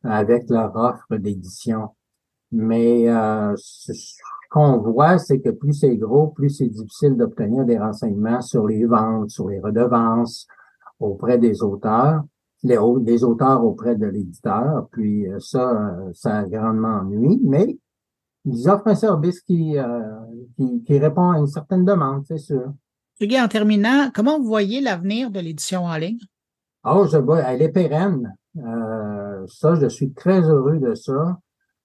avec 0.04 0.50
leur 0.50 0.76
offre 0.76 1.18
d'édition. 1.18 1.90
Mais 2.52 3.10
euh, 3.10 3.54
ce 3.58 3.92
qu'on 4.50 4.78
voit, 4.78 5.18
c'est 5.20 5.40
que 5.40 5.50
plus 5.50 5.74
c'est 5.74 5.96
gros, 5.98 6.28
plus 6.28 6.50
c'est 6.50 6.68
difficile 6.68 7.16
d'obtenir 7.16 7.66
des 7.66 7.78
renseignements 7.78 8.42
sur 8.42 8.68
les 8.68 8.86
ventes, 8.86 9.30
sur 9.30 9.50
les 9.50 9.60
redevances 9.60 10.48
auprès 11.00 11.38
des 11.38 11.62
auteurs, 11.62 12.24
les, 12.64 12.78
les 13.04 13.24
auteurs 13.24 13.64
auprès 13.64 13.96
de 13.96 14.08
l'éditeur. 14.08 14.88
Puis 14.92 15.28
euh, 15.28 15.40
ça, 15.40 15.72
euh, 15.72 16.12
ça 16.14 16.40
a 16.40 16.46
grandement 16.46 17.00
ennuyé, 17.02 17.40
mais 17.44 17.78
ils 18.46 18.70
offrent 18.70 18.88
un 18.88 18.96
service 18.96 19.42
qui, 19.42 19.78
euh, 19.78 20.02
qui, 20.58 20.84
qui, 20.84 20.98
répond 20.98 21.32
à 21.32 21.38
une 21.38 21.48
certaine 21.48 21.86
demande, 21.86 22.24
c'est 22.28 22.38
sûr. 22.38 22.74
en 23.22 23.48
terminant, 23.48 24.10
comment 24.14 24.40
vous 24.40 24.46
voyez 24.46 24.82
l'avenir 24.82 25.30
de 25.30 25.40
l'édition 25.40 25.86
en 25.86 25.98
ligne? 25.98 26.20
Oh, 26.86 27.06
je 27.12 27.18
vois, 27.18 27.40
elle 27.42 27.62
est 27.62 27.70
pérenne. 27.70 28.34
Euh, 28.58 29.46
ça, 29.48 29.76
je 29.76 29.88
suis 29.88 30.14
très 30.14 30.42
heureux 30.42 30.80
de 30.80 30.96
ça. 30.96 31.38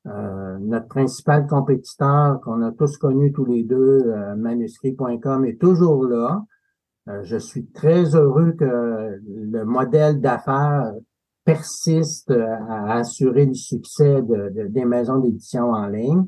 Euh, 0.06 0.58
notre 0.60 0.88
principal 0.88 1.46
compétiteur 1.46 2.38
qu'on 2.42 2.60
a 2.60 2.72
tous 2.72 2.98
connu 2.98 3.32
tous 3.32 3.46
les 3.46 3.64
deux, 3.64 4.02
euh, 4.06 4.36
manuscrit.com, 4.36 5.46
est 5.46 5.58
toujours 5.58 6.04
là. 6.04 6.44
Euh, 7.08 7.22
je 7.24 7.38
suis 7.38 7.66
très 7.66 8.14
heureux 8.14 8.52
que 8.52 9.18
le 9.26 9.64
modèle 9.64 10.20
d'affaires 10.20 10.92
persiste 11.44 12.30
à 12.30 12.94
assurer 12.94 13.46
le 13.46 13.54
succès 13.54 14.22
de, 14.22 14.68
des 14.68 14.84
maisons 14.84 15.18
d'édition 15.18 15.70
en 15.70 15.86
ligne. 15.88 16.24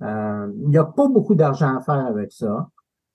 il 0.00 0.68
n'y 0.68 0.78
a 0.78 0.84
pas 0.84 1.08
beaucoup 1.08 1.34
d'argent 1.34 1.76
à 1.76 1.80
faire 1.80 2.06
avec 2.06 2.30
ça, 2.32 2.68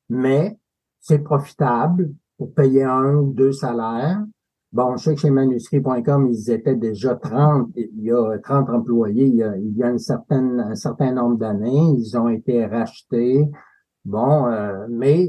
mais 0.10 0.58
c'est 1.00 1.20
profitable 1.20 2.12
pour 2.38 2.54
payer 2.54 2.84
un 2.84 3.16
ou 3.16 3.32
deux 3.32 3.54
salaires. 3.54 4.22
Bon, 4.72 4.96
je 4.98 5.04
sais 5.04 5.16
que 5.16 5.22
chez 5.22 5.32
manuscrit.com, 5.32 6.28
ils 6.32 6.52
étaient 6.52 6.76
déjà 6.76 7.16
30, 7.16 7.72
il 7.76 8.04
y 8.04 8.12
a 8.12 8.38
30 8.38 8.70
employés 8.70 9.26
il 9.26 9.36
y 9.36 9.44
a, 9.44 9.58
il 9.58 9.76
y 9.76 9.82
a 9.82 9.90
une 9.90 9.98
certaine, 9.98 10.60
un 10.60 10.76
certain 10.76 11.12
nombre 11.12 11.38
d'années. 11.38 11.96
Ils 11.98 12.16
ont 12.16 12.30
été 12.30 12.66
rachetés. 12.68 13.50
Bon, 14.06 14.46
euh, 14.48 14.86
mais 14.88 15.28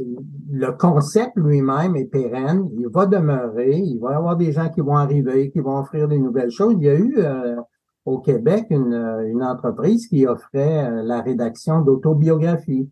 le 0.50 0.72
concept 0.72 1.32
lui-même 1.36 1.96
est 1.96 2.04
pérenne. 2.04 2.68
Il 2.78 2.88
va 2.88 3.06
demeurer. 3.06 3.78
Il 3.78 3.98
va 3.98 4.12
y 4.12 4.14
avoir 4.14 4.36
des 4.36 4.52
gens 4.52 4.68
qui 4.68 4.82
vont 4.82 4.96
arriver, 4.96 5.50
qui 5.50 5.60
vont 5.60 5.78
offrir 5.78 6.06
des 6.06 6.18
nouvelles 6.18 6.50
choses. 6.50 6.74
Il 6.76 6.84
y 6.84 6.90
a 6.90 6.94
eu 6.94 7.14
euh, 7.18 7.56
au 8.04 8.18
Québec 8.18 8.66
une, 8.68 8.92
une, 9.26 9.42
entreprise 9.42 10.06
qui 10.06 10.26
offrait 10.26 10.84
euh, 10.86 11.02
la 11.02 11.22
rédaction 11.22 11.80
d'autobiographies, 11.80 12.90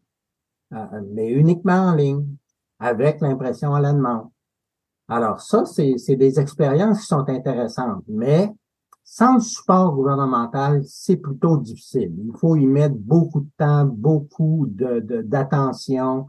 mais 1.13 1.31
uniquement 1.31 1.91
en 1.91 1.95
ligne, 1.95 2.25
avec 2.79 3.21
l'impression 3.21 3.75
à 3.75 3.81
la 3.81 3.93
demande. 3.93 4.29
Alors 5.09 5.41
ça, 5.41 5.65
c'est 5.65 6.17
des 6.17 6.39
expériences 6.39 7.01
qui 7.01 7.07
sont 7.07 7.29
intéressantes, 7.29 8.05
mais 8.09 8.53
sans 9.03 9.37
le 9.37 9.41
support 9.41 9.95
gouvernemental, 9.95 10.83
c'est 10.85 11.17
plutôt 11.17 11.57
difficile. 11.57 12.13
Il 12.19 12.37
faut 12.39 12.57
y 12.57 12.67
mettre 12.67 12.95
beaucoup 12.95 13.41
de 13.41 13.49
temps, 13.57 13.87
beaucoup 13.87 14.67
d'attention. 14.69 16.27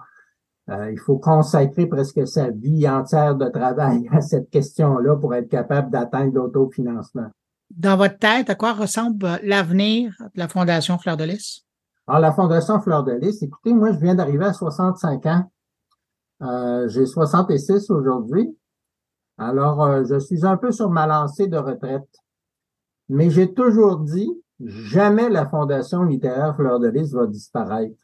De, 0.68 0.74
euh, 0.74 0.92
il 0.92 0.98
faut 0.98 1.18
consacrer 1.18 1.88
presque 1.88 2.26
sa 2.26 2.52
vie 2.52 2.88
entière 2.88 3.36
de 3.36 3.50
travail 3.50 4.08
à 4.12 4.22
cette 4.22 4.50
question-là 4.50 5.18
pour 5.18 5.36
être 5.36 5.50
capable 5.50 5.92
d'atteindre 5.92 6.36
l'autofinancement. 6.36 7.28
Dans 7.70 7.98
votre 7.98 8.18
tête, 8.18 8.50
à 8.50 8.56
quoi 8.56 8.74
ressemble 8.74 9.40
l'avenir 9.44 10.16
de 10.34 10.40
la 10.40 10.48
Fondation 10.48 10.98
Fleur 10.98 11.18
de 11.18 11.26
Lys? 11.26 11.66
Alors, 12.08 12.22
la 12.22 12.32
Fondation 12.32 12.80
Fleur 12.80 13.04
de 13.04 13.12
Lys, 13.12 13.44
écoutez, 13.44 13.74
moi, 13.74 13.92
je 13.92 14.00
viens 14.00 14.16
d'arriver 14.16 14.46
à 14.46 14.54
65 14.54 15.26
ans. 15.26 15.52
Euh, 16.42 16.88
J'ai 16.88 17.06
66 17.06 17.90
aujourd'hui. 17.92 18.56
Alors, 19.40 19.82
euh, 19.84 20.04
je 20.04 20.20
suis 20.20 20.46
un 20.46 20.58
peu 20.58 20.72
sur 20.72 20.90
ma 20.90 21.08
lancée 21.08 21.48
de 21.48 21.58
retraite. 21.58 22.10
Mais 23.08 23.30
j'ai 23.30 23.54
toujours 23.54 24.00
dit, 24.00 24.30
jamais 24.60 25.30
la 25.30 25.48
Fondation 25.48 26.04
littéraire 26.04 26.56
Fleur 26.56 26.80
de 26.80 26.90
Lys 26.90 27.14
va 27.14 27.26
disparaître. 27.26 27.96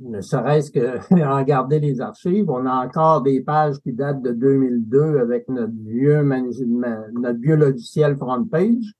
Ne 0.00 0.20
serait-ce 0.20 0.70
que 0.72 0.98
regarder 1.38 1.78
les 1.78 2.00
archives, 2.00 2.50
on 2.50 2.66
a 2.66 2.86
encore 2.86 3.22
des 3.22 3.40
pages 3.40 3.78
qui 3.80 3.92
datent 3.92 4.22
de 4.22 4.32
2002 4.32 5.18
avec 5.18 5.48
notre 5.48 5.72
vieux, 5.72 6.22
notre 6.22 7.38
vieux 7.38 7.56
logiciel 7.56 8.16
front 8.16 8.44
page. 8.44 8.92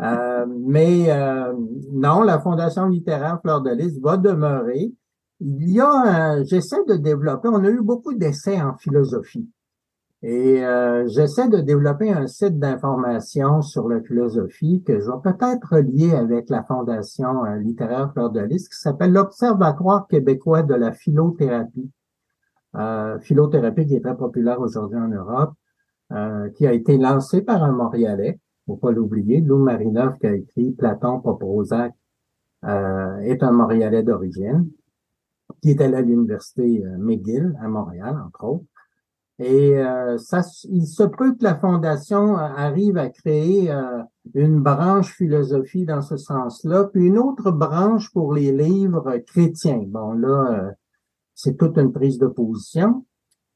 Euh, 0.00 0.46
mais 0.48 1.10
euh, 1.10 1.52
non, 1.92 2.22
la 2.22 2.40
Fondation 2.40 2.86
littéraire 2.86 3.38
Fleur 3.42 3.60
de 3.60 3.70
Lys 3.70 4.00
va 4.00 4.16
demeurer. 4.16 4.92
Il 5.40 5.72
y 5.72 5.80
a, 5.80 6.42
j'essaie 6.44 6.84
de 6.86 6.94
développer, 6.94 7.48
on 7.48 7.64
a 7.64 7.68
eu 7.68 7.82
beaucoup 7.82 8.14
d'essais 8.14 8.60
en 8.60 8.76
philosophie. 8.76 9.48
Et 10.24 10.64
euh, 10.64 11.08
j'essaie 11.08 11.48
de 11.48 11.58
développer 11.58 12.12
un 12.12 12.28
site 12.28 12.58
d'information 12.58 13.60
sur 13.60 13.88
la 13.88 14.00
philosophie 14.00 14.82
que 14.86 15.00
je 15.00 15.06
vais 15.06 15.20
peut-être 15.22 15.74
relier 15.74 16.14
avec 16.14 16.48
la 16.48 16.62
Fondation 16.62 17.44
euh, 17.44 17.56
littéraire 17.56 18.12
Fleur 18.12 18.30
de 18.30 18.40
Lys, 18.40 18.68
qui 18.68 18.78
s'appelle 18.78 19.12
l'Observatoire 19.12 20.06
québécois 20.06 20.62
de 20.62 20.74
la 20.74 20.92
philothérapie. 20.92 21.90
Euh, 22.76 23.18
philothérapie 23.18 23.86
qui 23.86 23.96
est 23.96 24.00
très 24.00 24.16
populaire 24.16 24.60
aujourd'hui 24.60 24.98
en 24.98 25.08
Europe, 25.08 25.54
euh, 26.12 26.50
qui 26.50 26.66
a 26.66 26.72
été 26.72 26.98
lancé 26.98 27.42
par 27.42 27.62
un 27.64 27.72
Montréalais, 27.72 28.38
faut 28.66 28.76
pas 28.76 28.92
l'oublier, 28.92 29.40
Lou 29.40 29.58
Marinov 29.58 30.18
qui 30.18 30.26
a 30.26 30.34
écrit 30.34 30.70
Platon, 30.72 31.20
Prozac 31.20 31.94
euh, 32.64 33.18
est 33.18 33.42
un 33.42 33.50
Montréalais 33.50 34.02
d'origine, 34.02 34.70
qui 35.60 35.70
est 35.70 35.80
allé 35.80 35.96
à 35.96 36.00
l'université 36.00 36.84
euh, 36.84 36.96
McGill 36.98 37.56
à 37.60 37.68
Montréal, 37.68 38.16
entre 38.26 38.44
autres. 38.44 38.64
Et 39.42 39.76
euh, 39.78 40.18
ça, 40.18 40.42
il 40.68 40.86
se 40.86 41.02
peut 41.02 41.34
que 41.34 41.42
la 41.42 41.56
Fondation 41.56 42.36
arrive 42.36 42.96
à 42.96 43.08
créer 43.08 43.74
une 44.34 44.60
branche 44.60 45.12
philosophie 45.14 45.84
dans 45.84 46.02
ce 46.02 46.16
sens-là, 46.16 46.84
puis 46.84 47.06
une 47.06 47.18
autre 47.18 47.50
branche 47.50 48.12
pour 48.12 48.32
les 48.32 48.52
livres 48.52 49.18
chrétiens. 49.26 49.84
Bon, 49.86 50.12
là, 50.12 50.72
c'est 51.34 51.56
toute 51.56 51.76
une 51.76 51.92
prise 51.92 52.18
de 52.18 52.28
position. 52.28 53.04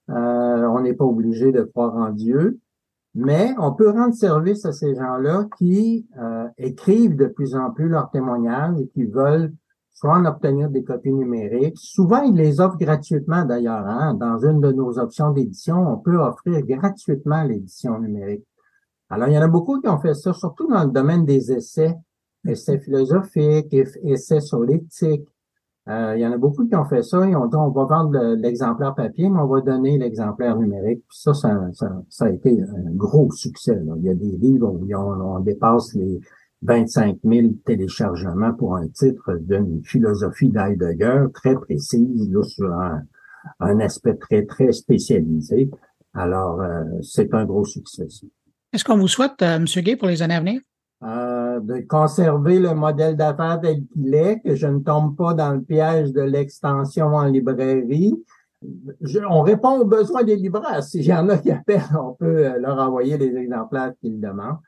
on 0.09 0.81
n'est 0.81 0.95
pas 0.95 1.05
obligé 1.05 1.53
de 1.53 1.63
croire 1.63 1.95
en 1.95 2.11
Dieu. 2.11 2.59
Mais 3.17 3.55
on 3.57 3.73
peut 3.73 3.89
rendre 3.89 4.15
service 4.15 4.67
à 4.67 4.73
ces 4.73 4.95
gens-là 4.95 5.49
qui 5.57 6.07
euh, 6.19 6.49
écrivent 6.59 7.17
de 7.17 7.25
plus 7.25 7.55
en 7.55 7.71
plus 7.71 7.89
leurs 7.89 8.11
témoignages 8.11 8.79
et 8.79 8.89
qui 8.89 9.07
veulent 9.07 9.55
soit 9.97 10.13
en 10.15 10.27
obtenir 10.27 10.69
des 10.69 10.85
copies 10.85 11.13
numériques. 11.13 11.79
Souvent, 11.79 12.23
ils 12.23 12.37
les 12.37 12.61
offrent 12.61 12.77
gratuitement 12.77 13.47
d'ailleurs. 13.47 13.87
Hein. 13.87 14.15
Dans 14.15 14.39
une 14.39 14.61
de 14.61 14.71
nos 14.71 14.99
options 14.99 15.31
d'édition, 15.31 15.77
on 15.77 15.97
peut 15.97 16.19
offrir 16.19 16.61
gratuitement 16.67 17.43
l'édition 17.43 17.99
numérique. 17.99 18.45
Alors, 19.09 19.29
il 19.29 19.35
y 19.35 19.39
en 19.39 19.43
a 19.43 19.49
beaucoup 19.49 19.81
qui 19.81 19.89
ont 19.89 19.99
fait 19.99 20.15
ça, 20.15 20.35
surtout 20.35 20.69
dans 20.69 20.85
le 20.85 20.91
domaine 20.91 21.25
des 21.25 21.51
essais, 21.51 21.97
essais 22.47 22.79
philosophiques, 22.79 23.75
essais 24.05 24.41
sur 24.41 24.63
l'éthique, 24.63 25.27
euh, 25.89 26.15
il 26.17 26.21
y 26.21 26.27
en 26.27 26.33
a 26.33 26.37
beaucoup 26.37 26.67
qui 26.67 26.75
ont 26.75 26.85
fait 26.85 27.03
ça. 27.03 27.27
Ils 27.27 27.37
ont 27.37 27.47
dit, 27.47 27.57
on 27.57 27.71
va 27.71 27.85
vendre 27.85 28.35
l'exemplaire 28.35 28.95
papier, 28.95 29.31
mais 29.31 29.39
on 29.39 29.47
va 29.47 29.61
donner 29.61 29.97
l'exemplaire 29.99 30.59
numérique. 30.59 31.05
ça, 31.11 31.33
ça, 31.33 31.71
ça, 32.09 32.25
a 32.25 32.31
été 32.31 32.61
un 32.61 32.91
gros 32.91 33.31
succès. 33.31 33.81
Il 33.97 34.03
y 34.03 34.11
a 34.11 34.15
des 34.15 34.37
livres 34.37 34.69
où 34.69 34.87
on, 34.95 35.39
dépasse 35.41 35.95
les 35.95 36.21
25 36.63 37.19
000 37.25 37.49
téléchargements 37.65 38.55
pour 38.55 38.77
un 38.77 38.89
titre 38.89 39.37
d'une 39.41 39.83
philosophie 39.85 40.49
d'Heidegger 40.49 41.27
très 41.35 41.55
précise 41.55 42.31
là, 42.31 42.43
sur 42.43 42.73
un, 42.73 43.03
un, 43.61 43.81
aspect 43.81 44.15
très, 44.15 44.45
très 44.47 44.73
spécialisé. 44.73 45.71
Alors, 46.15 46.61
euh, 46.61 46.85
c'est 47.03 47.33
un 47.35 47.45
gros 47.45 47.65
succès. 47.65 48.07
Est-ce 48.73 48.85
qu'on 48.85 48.99
vous 48.99 49.09
souhaite, 49.09 49.43
euh, 49.43 49.57
M. 49.57 49.65
Gay, 49.65 49.97
pour 49.97 50.09
les 50.09 50.23
années 50.23 50.35
à 50.35 50.41
venir? 50.41 50.61
Euh, 51.03 51.61
de 51.61 51.81
conserver 51.87 52.59
le 52.59 52.75
modèle 52.75 53.17
d'affaires 53.17 53.61
tel 53.61 53.85
qu'il 53.93 54.15
est, 54.15 54.41
que 54.41 54.55
je 54.55 54.67
ne 54.67 54.79
tombe 54.79 55.15
pas 55.15 55.35
dans 55.35 55.53
le 55.53 55.61
piège 55.61 56.11
de 56.13 56.23
l'extension 56.23 57.09
en 57.09 57.27
librairie. 57.27 58.15
on 59.29 59.43
répond 59.43 59.79
aux 59.79 59.85
besoins 59.85 60.25
des 60.25 60.37
libraires. 60.37 60.83
S'il 60.83 61.05
y 61.05 61.13
en 61.13 61.29
a 61.29 61.37
qui 61.37 61.51
appellent, 61.51 61.83
on 62.01 62.15
peut 62.15 62.47
euh, 62.47 62.59
leur 62.59 62.79
envoyer 62.79 63.19
les 63.19 63.37
exemplaires 63.37 63.93
qu'ils 64.01 64.19
demandent. 64.19 64.59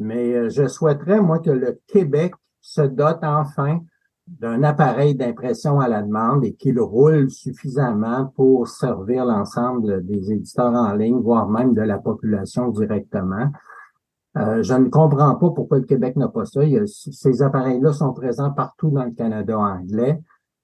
Mais 0.00 0.34
euh, 0.34 0.48
je 0.48 0.66
souhaiterais, 0.66 1.20
moi, 1.20 1.38
que 1.38 1.50
le 1.50 1.78
Québec 1.86 2.32
se 2.60 2.80
dote 2.80 3.20
enfin 3.22 3.80
d'un 4.26 4.62
appareil 4.62 5.14
d'impression 5.14 5.78
à 5.78 5.88
la 5.88 6.02
demande 6.02 6.44
et 6.44 6.54
qu'il 6.54 6.80
roule 6.80 7.30
suffisamment 7.30 8.26
pour 8.34 8.66
servir 8.66 9.24
l'ensemble 9.24 10.04
des 10.06 10.32
éditeurs 10.32 10.72
en 10.72 10.94
ligne, 10.94 11.20
voire 11.20 11.48
même 11.48 11.74
de 11.74 11.82
la 11.82 11.98
population 11.98 12.68
directement. 12.68 13.50
Euh, 14.38 14.62
je 14.62 14.74
ne 14.74 14.88
comprends 14.88 15.34
pas 15.34 15.50
pourquoi 15.50 15.78
le 15.78 15.84
Québec 15.84 16.16
n'a 16.16 16.28
pas 16.28 16.44
ça. 16.44 16.60
ces 16.86 17.42
appareils-là 17.42 17.92
sont 17.92 18.12
présents 18.12 18.52
partout 18.52 18.90
dans 18.90 19.04
le 19.04 19.10
Canada 19.10 19.58
anglais. 19.58 20.20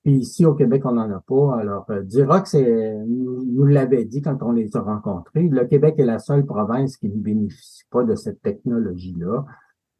Puis 0.06 0.18
ici, 0.18 0.46
au 0.46 0.54
Québec, 0.54 0.82
on 0.84 0.92
n'en 0.92 1.10
a 1.10 1.18
pas. 1.18 1.58
Alors, 1.58 1.84
euh, 1.90 2.04
c'est, 2.44 2.94
nous, 3.08 3.64
l'avait 3.64 4.04
dit 4.04 4.22
quand 4.22 4.40
on 4.40 4.52
les 4.52 4.76
a 4.76 4.80
rencontrés, 4.80 5.48
le 5.48 5.64
Québec 5.64 5.96
est 5.98 6.04
la 6.04 6.20
seule 6.20 6.46
province 6.46 6.96
qui 6.96 7.08
ne 7.08 7.16
bénéficie 7.16 7.82
pas 7.90 8.04
de 8.04 8.14
cette 8.14 8.40
technologie-là. 8.40 9.44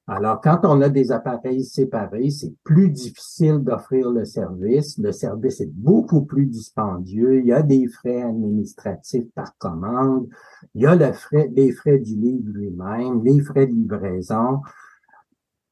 Alors, 0.07 0.41
quand 0.41 0.61
on 0.63 0.81
a 0.81 0.89
des 0.91 1.11
appareils 1.11 1.65
séparés, 1.65 2.31
c'est 2.31 2.55
plus 2.63 2.91
difficile 2.91 3.59
d'offrir 3.59 4.13
le 4.13 4.25
service. 4.25 4.97
Le 4.97 5.11
service 5.11 5.61
est 5.61 5.73
beaucoup 5.73 6.23
plus 6.23 6.47
dispendieux. 6.47 7.41
Il 7.41 7.47
y 7.47 7.53
a 7.53 7.63
des 7.63 7.89
frais 7.89 8.23
administratifs 8.23 9.29
par 9.35 9.59
commande. 9.59 10.29
Il 10.77 10.83
y 10.83 10.87
a 10.87 10.95
le 10.95 11.13
frais, 11.15 11.51
les 11.53 11.73
frais 11.73 11.99
du 11.99 12.15
livre 12.15 12.53
lui-même, 12.53 13.25
les 13.25 13.41
frais 13.41 13.67
de 13.67 13.73
livraison. 13.73 14.61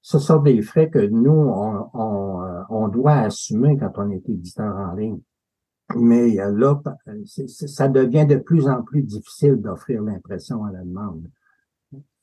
Ce 0.06 0.18
sont 0.18 0.42
des 0.42 0.60
frais 0.60 0.90
que 0.90 0.98
nous, 0.98 1.30
on, 1.30 1.88
on, 1.94 2.42
euh, 2.42 2.60
on 2.68 2.88
doit 2.88 3.20
assumer 3.20 3.78
quand 3.78 3.92
on 3.96 4.10
est 4.10 4.28
éditeur 4.28 4.76
en 4.76 4.92
ligne. 4.92 5.18
Mais 5.96 6.38
euh, 6.38 6.50
là, 6.50 6.78
ça 7.46 7.88
devient 7.88 8.26
de 8.26 8.36
plus 8.36 8.68
en 8.68 8.82
plus 8.82 9.00
difficile 9.00 9.56
d'offrir 9.56 10.02
l'impression 10.02 10.62
à 10.66 10.72
la 10.72 10.82
demande. 10.82 11.26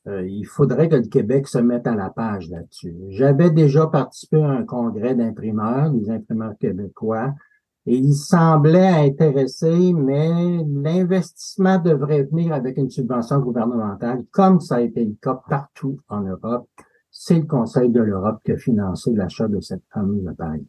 Euh, 0.06 0.24
il 0.24 0.44
faudrait 0.44 0.88
que 0.88 0.94
le 0.94 1.08
Québec 1.08 1.48
se 1.48 1.58
mette 1.58 1.88
à 1.88 1.96
la 1.96 2.10
page 2.10 2.48
là-dessus. 2.50 2.94
J'avais 3.08 3.50
déjà 3.50 3.88
participé 3.88 4.40
à 4.40 4.50
un 4.50 4.64
congrès 4.64 5.16
d'imprimeurs, 5.16 5.90
des 5.90 6.08
imprimeurs 6.08 6.56
québécois, 6.60 7.34
et 7.86 7.96
ils 7.96 8.14
semblaient 8.14 9.08
intéressés, 9.08 9.92
mais 9.92 10.64
l'investissement 10.68 11.80
devrait 11.80 12.22
venir 12.22 12.54
avec 12.54 12.76
une 12.76 12.90
subvention 12.90 13.40
gouvernementale, 13.40 14.22
comme 14.30 14.60
ça 14.60 14.76
a 14.76 14.80
été 14.82 15.04
le 15.04 15.16
cas 15.20 15.40
partout 15.48 15.98
en 16.08 16.20
Europe. 16.20 16.68
C'est 17.24 17.38
le 17.38 17.46
Conseil 17.46 17.88
de 17.88 18.00
l'Europe 18.00 18.40
qui 18.44 18.50
a 18.50 18.56
financé 18.56 19.12
l'achat 19.12 19.46
de 19.46 19.60
cette 19.60 19.84
fameuse 19.94 20.26
appareil. 20.26 20.66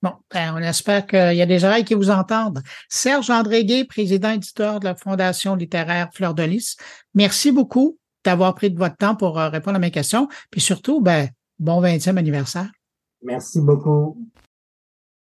Bon, 0.00 0.12
ben, 0.32 0.54
on 0.54 0.56
espère 0.56 1.06
qu'il 1.06 1.34
y 1.34 1.42
a 1.42 1.46
des 1.46 1.62
oreilles 1.62 1.84
qui 1.84 1.92
vous 1.92 2.08
entendent. 2.08 2.62
Serge 2.88 3.28
André 3.28 3.66
Gay, 3.66 3.84
président 3.84 4.30
éditeur 4.30 4.80
de 4.80 4.86
la 4.86 4.94
Fondation 4.94 5.56
littéraire 5.56 6.08
Fleur 6.14 6.32
de 6.32 6.42
Lys, 6.42 6.78
merci 7.14 7.52
beaucoup 7.52 7.98
d'avoir 8.24 8.54
pris 8.54 8.70
de 8.70 8.78
votre 8.78 8.96
temps 8.96 9.14
pour 9.14 9.38
euh, 9.38 9.50
répondre 9.50 9.76
à 9.76 9.78
mes 9.78 9.90
questions. 9.90 10.26
Puis 10.50 10.62
surtout, 10.62 11.02
ben, 11.02 11.28
bon 11.58 11.82
20e 11.82 12.16
anniversaire. 12.16 12.72
Merci 13.22 13.60
beaucoup. 13.60 14.16